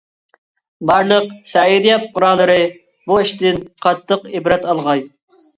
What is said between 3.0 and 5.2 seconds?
بۇ ئىشتىن قاتتىق ئىبرەت ئالغاي.